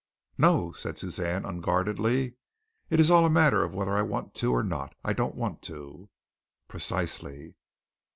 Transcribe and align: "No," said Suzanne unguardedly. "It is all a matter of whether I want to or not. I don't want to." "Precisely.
"No," 0.35 0.71
said 0.71 0.97
Suzanne 0.97 1.45
unguardedly. 1.45 2.33
"It 2.89 2.99
is 2.99 3.11
all 3.11 3.23
a 3.23 3.29
matter 3.29 3.63
of 3.63 3.75
whether 3.75 3.95
I 3.95 4.01
want 4.01 4.33
to 4.33 4.51
or 4.51 4.63
not. 4.63 4.95
I 5.03 5.13
don't 5.13 5.35
want 5.35 5.61
to." 5.69 6.09
"Precisely. 6.67 7.53